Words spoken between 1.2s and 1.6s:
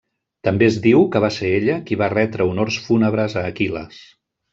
va ser